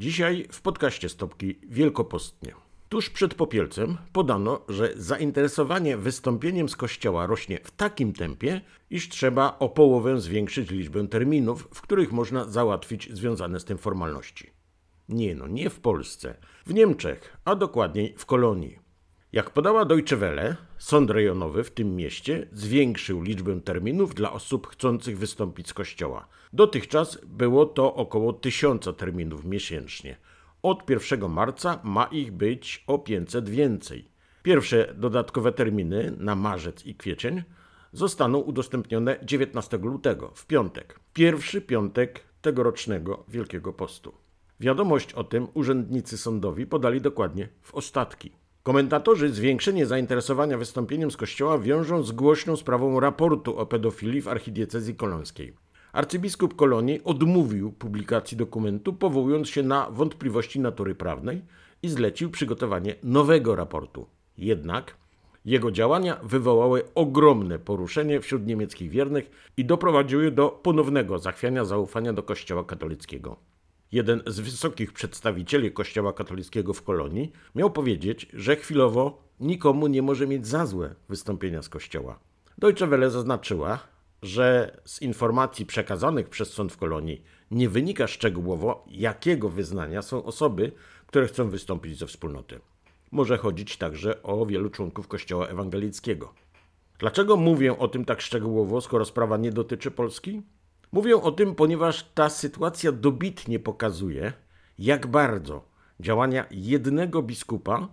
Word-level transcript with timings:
Dzisiaj 0.00 0.46
w 0.52 0.62
podcaście 0.62 1.08
Stopki 1.08 1.58
Wielkopostnie. 1.62 2.54
Tuż 2.88 3.10
przed 3.10 3.34
Popielcem 3.34 3.98
podano, 4.12 4.60
że 4.68 4.92
zainteresowanie 4.96 5.96
wystąpieniem 5.96 6.68
z 6.68 6.76
kościoła 6.76 7.26
rośnie 7.26 7.58
w 7.64 7.70
takim 7.70 8.12
tempie, 8.12 8.60
iż 8.90 9.08
trzeba 9.08 9.56
o 9.58 9.68
połowę 9.68 10.20
zwiększyć 10.20 10.70
liczbę 10.70 11.08
terminów, 11.08 11.68
w 11.74 11.80
których 11.80 12.12
można 12.12 12.44
załatwić 12.44 13.08
związane 13.12 13.60
z 13.60 13.64
tym 13.64 13.78
formalności. 13.78 14.50
Nie 15.08 15.34
no, 15.34 15.48
nie 15.48 15.70
w 15.70 15.80
Polsce, 15.80 16.36
w 16.66 16.74
Niemczech, 16.74 17.36
a 17.44 17.56
dokładniej 17.56 18.14
w 18.18 18.26
Kolonii. 18.26 18.78
Jak 19.32 19.50
podała 19.50 19.84
Deutsche 19.84 20.16
Welle, 20.16 20.56
sąd 20.78 21.10
rejonowy 21.10 21.64
w 21.64 21.70
tym 21.70 21.96
mieście 21.96 22.48
zwiększył 22.52 23.22
liczbę 23.22 23.60
terminów 23.60 24.14
dla 24.14 24.32
osób 24.32 24.66
chcących 24.66 25.18
wystąpić 25.18 25.68
z 25.68 25.74
kościoła. 25.74 26.26
Dotychczas 26.52 27.18
było 27.24 27.66
to 27.66 27.94
około 27.94 28.32
tysiąca 28.32 28.92
terminów 28.92 29.44
miesięcznie. 29.44 30.16
Od 30.62 30.90
1 30.90 31.30
marca 31.30 31.80
ma 31.84 32.04
ich 32.04 32.32
być 32.32 32.84
o 32.86 32.98
500 32.98 33.48
więcej. 33.48 34.08
Pierwsze 34.42 34.94
dodatkowe 34.96 35.52
terminy 35.52 36.14
na 36.18 36.34
marzec 36.34 36.86
i 36.86 36.94
kwiecień 36.94 37.42
zostaną 37.92 38.38
udostępnione 38.38 39.18
19 39.22 39.76
lutego, 39.76 40.32
w 40.34 40.46
piątek. 40.46 41.00
Pierwszy 41.12 41.60
piątek 41.60 42.20
tegorocznego 42.42 43.24
Wielkiego 43.28 43.72
Postu. 43.72 44.14
Wiadomość 44.60 45.12
o 45.12 45.24
tym 45.24 45.48
urzędnicy 45.54 46.18
sądowi 46.18 46.66
podali 46.66 47.00
dokładnie 47.00 47.48
w 47.62 47.74
ostatki. 47.74 48.32
Komentatorzy 48.62 49.32
zwiększenie 49.32 49.86
zainteresowania 49.86 50.58
wystąpieniem 50.58 51.10
z 51.10 51.16
kościoła 51.16 51.58
wiążą 51.58 52.02
z 52.02 52.12
głośną 52.12 52.56
sprawą 52.56 53.00
raportu 53.00 53.58
o 53.58 53.66
pedofilii 53.66 54.22
w 54.22 54.28
archidiecezji 54.28 54.94
kolońskiej. 54.94 55.54
Arcybiskup 55.92 56.56
Kolonii 56.56 57.04
odmówił 57.04 57.72
publikacji 57.72 58.36
dokumentu, 58.36 58.92
powołując 58.92 59.48
się 59.48 59.62
na 59.62 59.90
wątpliwości 59.90 60.60
natury 60.60 60.94
prawnej 60.94 61.42
i 61.82 61.88
zlecił 61.88 62.30
przygotowanie 62.30 62.94
nowego 63.02 63.56
raportu. 63.56 64.06
Jednak 64.38 64.96
jego 65.44 65.70
działania 65.70 66.20
wywołały 66.22 66.82
ogromne 66.94 67.58
poruszenie 67.58 68.20
wśród 68.20 68.46
niemieckich 68.46 68.90
wiernych 68.90 69.30
i 69.56 69.64
doprowadziły 69.64 70.30
do 70.30 70.48
ponownego 70.48 71.18
zachwiania 71.18 71.64
zaufania 71.64 72.12
do 72.12 72.22
Kościoła 72.22 72.64
katolickiego. 72.64 73.36
Jeden 73.92 74.22
z 74.26 74.40
wysokich 74.40 74.92
przedstawicieli 74.92 75.72
Kościoła 75.72 76.12
katolickiego 76.12 76.72
w 76.72 76.82
Kolonii 76.82 77.32
miał 77.54 77.70
powiedzieć, 77.70 78.26
że 78.32 78.56
chwilowo 78.56 79.22
nikomu 79.40 79.86
nie 79.86 80.02
może 80.02 80.26
mieć 80.26 80.46
za 80.46 80.66
złe 80.66 80.94
wystąpienia 81.08 81.62
z 81.62 81.68
Kościoła. 81.68 82.18
Deutsche 82.58 82.86
Welle 82.86 83.10
zaznaczyła, 83.10 83.78
że 84.22 84.76
z 84.84 85.02
informacji 85.02 85.66
przekazanych 85.66 86.28
przez 86.28 86.52
sąd 86.52 86.72
w 86.72 86.76
Kolonii 86.76 87.22
nie 87.50 87.68
wynika 87.68 88.06
szczegółowo, 88.06 88.84
jakiego 88.90 89.48
wyznania 89.48 90.02
są 90.02 90.24
osoby, 90.24 90.72
które 91.06 91.26
chcą 91.26 91.50
wystąpić 91.50 91.98
ze 91.98 92.06
wspólnoty. 92.06 92.60
Może 93.10 93.38
chodzić 93.38 93.76
także 93.76 94.22
o 94.22 94.46
wielu 94.46 94.70
członków 94.70 95.08
Kościoła 95.08 95.46
ewangelickiego. 95.46 96.34
Dlaczego 96.98 97.36
mówię 97.36 97.78
o 97.78 97.88
tym 97.88 98.04
tak 98.04 98.20
szczegółowo, 98.20 98.80
skoro 98.80 99.04
sprawa 99.04 99.36
nie 99.36 99.52
dotyczy 99.52 99.90
Polski? 99.90 100.42
Mówię 100.92 101.16
o 101.16 101.32
tym, 101.32 101.54
ponieważ 101.54 102.02
ta 102.14 102.28
sytuacja 102.28 102.92
dobitnie 102.92 103.58
pokazuje, 103.58 104.32
jak 104.78 105.06
bardzo 105.06 105.64
działania 106.00 106.46
jednego 106.50 107.22
biskupa 107.22 107.88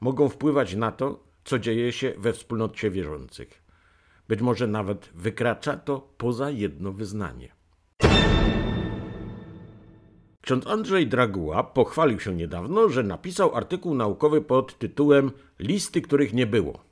mogą 0.00 0.28
wpływać 0.28 0.74
na 0.74 0.92
to, 0.92 1.24
co 1.44 1.58
dzieje 1.58 1.92
się 1.92 2.12
we 2.18 2.32
wspólnocie 2.32 2.90
wierzących. 2.90 3.62
Być 4.28 4.40
może 4.40 4.66
nawet 4.66 5.10
wykracza 5.14 5.76
to 5.76 6.08
poza 6.18 6.50
jedno 6.50 6.92
wyznanie. 6.92 7.56
Ksiądz 10.40 10.66
Andrzej 10.66 11.06
Draguła 11.06 11.64
pochwalił 11.64 12.20
się 12.20 12.34
niedawno, 12.34 12.88
że 12.88 13.02
napisał 13.02 13.54
artykuł 13.54 13.94
naukowy 13.94 14.40
pod 14.40 14.78
tytułem 14.78 15.30
Listy, 15.58 16.02
których 16.02 16.32
nie 16.32 16.46
było. 16.46 16.84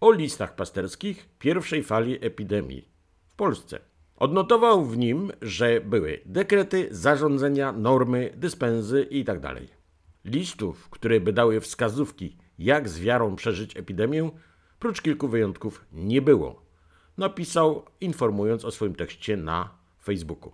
O 0.00 0.12
listach 0.12 0.54
pasterskich 0.54 1.28
pierwszej 1.38 1.82
fali 1.82 2.18
epidemii 2.26 2.88
w 3.26 3.34
Polsce. 3.34 3.80
Odnotował 4.16 4.84
w 4.84 4.98
nim, 4.98 5.32
że 5.42 5.80
były 5.80 6.20
dekrety, 6.26 6.88
zarządzenia, 6.90 7.72
normy, 7.72 8.32
dyspensy 8.36 9.02
itd. 9.10 9.54
Listów, 10.24 10.90
które 10.90 11.20
by 11.20 11.32
dały 11.32 11.60
wskazówki, 11.60 12.36
jak 12.58 12.88
z 12.88 13.00
wiarą 13.00 13.36
przeżyć 13.36 13.76
epidemię, 13.76 14.30
prócz 14.78 15.02
kilku 15.02 15.28
wyjątków 15.28 15.84
nie 15.92 16.22
było. 16.22 16.62
Napisał, 17.18 17.84
informując 18.00 18.64
o 18.64 18.70
swoim 18.70 18.94
tekście 18.94 19.36
na 19.36 19.70
Facebooku. 20.04 20.52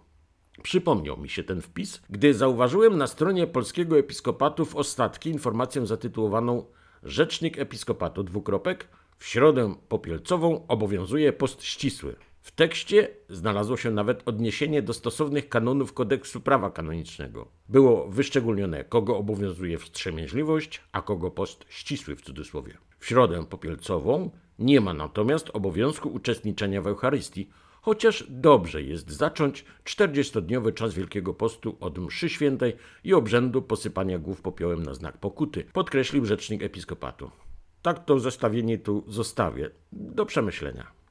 Przypomniał 0.63 1.19
mi 1.19 1.29
się 1.29 1.45
ten 1.45 1.61
wpis, 1.61 2.03
gdy 2.11 2.35
zauważyłem 2.35 2.99
na 2.99 3.07
stronie 3.07 3.47
Polskiego 3.47 3.99
Episkopatu 3.99 4.65
w 4.65 4.77
ostatki 4.77 5.31
informację 5.31 5.87
zatytułowaną 5.87 6.65
Rzecznik 7.03 7.59
Episkopatu 7.59 8.23
dwukropek 8.23 8.89
w 9.19 9.27
środę 9.27 9.75
popielcową 9.89 10.67
obowiązuje 10.69 11.33
post 11.33 11.63
ścisły. 11.63 12.17
W 12.43 12.51
tekście 12.51 13.09
znalazło 13.29 13.77
się 13.77 13.91
nawet 13.91 14.23
odniesienie 14.29 14.83
do 14.83 14.93
stosownych 14.93 15.49
kanonów 15.49 15.93
kodeksu 15.93 16.41
prawa 16.41 16.71
kanonicznego. 16.71 17.49
Było 17.69 18.09
wyszczególnione, 18.09 18.85
kogo 18.85 19.17
obowiązuje 19.17 19.79
wstrzemięźliwość, 19.79 20.81
a 20.93 21.03
kogo 21.03 21.31
post 21.31 21.65
ścisły 21.69 22.17
w 22.17 22.23
cudzysłowie. 22.23 22.79
W 22.99 23.07
środę 23.07 23.47
popielcową 23.47 24.31
nie 24.59 24.81
ma 24.81 24.95
natomiast 24.95 25.51
obowiązku 25.53 26.09
uczestniczenia 26.09 26.83
w 26.83 26.87
Eucharystii, 26.87 27.51
chociaż 27.83 28.27
dobrze 28.29 28.83
jest 28.83 29.11
zacząć 29.11 29.65
40-dniowy 29.85 30.75
czas 30.75 30.95
Wielkiego 30.95 31.35
Postu 31.35 31.77
od 31.81 31.99
mszy 31.99 32.29
świętej 32.29 32.77
i 33.05 33.15
obrzędu 33.15 33.63
posypania 33.63 34.19
głów 34.19 34.41
popiołem 34.41 34.83
na 34.83 34.95
znak 34.95 35.19
pokuty, 35.19 35.65
podkreślił 35.73 36.25
rzecznik 36.25 36.63
episkopatu. 36.63 37.31
Tak 37.83 38.05
to 38.05 38.21
zestawienie 38.21 38.79
tu 38.79 39.05
zostawię 39.09 39.71
do 39.93 40.27
przemyślenia. 40.27 41.02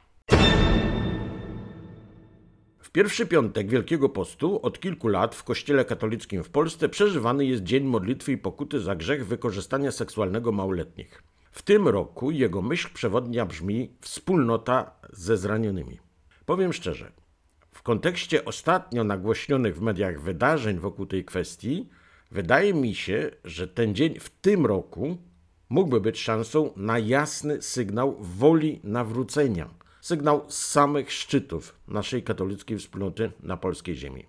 Pierwszy 2.94 3.26
piątek 3.26 3.70
Wielkiego 3.70 4.10
Postu 4.10 4.60
od 4.62 4.80
kilku 4.80 5.08
lat 5.08 5.36
w 5.36 5.44
Kościele 5.44 5.86
katolickim 5.86 6.44
w 6.44 6.50
Polsce 6.50 6.90
przeżywany 6.90 7.46
jest 7.46 7.64
Dzień 7.64 7.84
Modlitwy 7.84 8.32
i 8.32 8.38
Pokuty 8.38 8.80
za 8.80 8.96
grzech 8.96 9.28
wykorzystania 9.28 9.92
seksualnego 9.92 10.52
małoletnich. 10.52 11.24
W 11.52 11.62
tym 11.62 11.88
roku 11.88 12.32
jego 12.32 12.62
myśl 12.62 12.90
przewodnia 12.94 13.46
brzmi 13.46 13.92
wspólnota 14.02 14.92
ze 15.14 15.38
zranionymi. 15.38 16.00
Powiem 16.46 16.74
szczerze, 16.74 17.12
w 17.72 17.82
kontekście 17.82 18.46
ostatnio 18.46 19.04
nagłośnionych 19.04 19.78
w 19.78 19.82
mediach 19.82 20.22
wydarzeń 20.22 20.80
wokół 20.80 21.06
tej 21.06 21.26
kwestii, 21.26 21.90
wydaje 22.32 22.74
mi 22.74 22.96
się, 22.96 23.32
że 23.44 23.68
ten 23.68 23.96
dzień 23.96 24.20
w 24.20 24.30
tym 24.30 24.66
roku 24.66 25.18
mógłby 25.70 26.02
być 26.02 26.20
szansą 26.20 26.74
na 26.76 27.00
jasny 27.00 27.62
sygnał 27.62 28.18
woli 28.20 28.80
nawrócenia 28.84 29.81
sygnał 30.02 30.46
z 30.48 30.66
samych 30.66 31.12
szczytów 31.12 31.76
naszej 31.88 32.24
katolickiej 32.24 32.78
wspólnoty 32.78 33.32
na 33.44 33.58
polskiej 33.58 33.96
ziemi. 33.96 34.26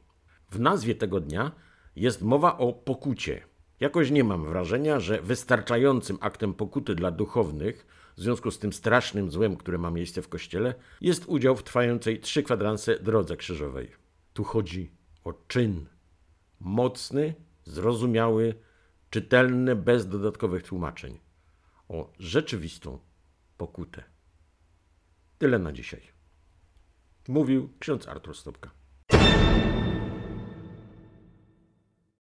W 0.51 0.61
nazwie 0.61 0.95
tego 0.95 1.21
dnia 1.21 1.53
jest 1.97 2.23
mowa 2.23 2.59
o 2.59 2.73
pokucie. 2.73 3.43
Jakoś 3.81 4.11
nie 4.11 4.25
mam 4.25 4.47
wrażenia, 4.47 5.01
że 5.01 5.23
wystarczającym 5.23 6.19
aktem 6.21 6.55
pokuty 6.55 6.95
dla 6.95 7.11
duchownych, 7.11 7.87
w 8.17 8.21
związku 8.21 8.51
z 8.51 8.59
tym 8.59 8.73
strasznym 8.73 9.31
złem, 9.31 9.57
które 9.57 9.79
ma 9.79 9.91
miejsce 9.91 10.23
w 10.23 10.29
kościele, 10.29 10.75
jest 11.01 11.25
udział 11.27 11.57
w 11.57 11.63
trwającej 11.63 12.21
trzy 12.21 12.43
kwadranse 12.43 12.99
drodze 12.99 13.37
krzyżowej. 13.37 13.91
Tu 14.33 14.45
chodzi 14.45 14.91
o 15.25 15.33
czyn. 15.33 15.87
Mocny, 16.61 17.35
zrozumiały, 17.65 18.55
czytelny, 19.11 19.77
bez 19.77 20.09
dodatkowych 20.09 20.63
tłumaczeń. 20.63 21.19
O 21.89 22.13
rzeczywistą 22.19 22.99
pokutę. 23.57 24.12
Tyle 25.43 25.59
na 25.59 25.73
dzisiaj. 25.73 26.01
Mówił 27.29 27.73
ksiądz 27.79 28.09
Artur 28.09 28.37
Stopka. 28.37 28.71